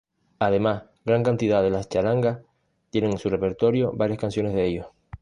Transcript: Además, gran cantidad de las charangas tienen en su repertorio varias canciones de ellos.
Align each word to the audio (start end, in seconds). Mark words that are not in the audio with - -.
Además, 0.39 0.85
gran 1.05 1.21
cantidad 1.21 1.61
de 1.61 1.69
las 1.69 1.87
charangas 1.87 2.39
tienen 2.89 3.11
en 3.11 3.17
su 3.19 3.29
repertorio 3.29 3.91
varias 3.93 4.17
canciones 4.17 4.51
de 4.55 4.65
ellos. 4.65 4.87